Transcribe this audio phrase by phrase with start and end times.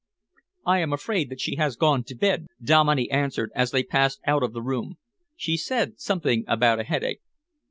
[0.65, 4.41] "I am afraid that she has gone to bed," Dominey answered, as they passed out
[4.41, 4.95] of the room.
[5.35, 7.21] "She said something about a headache."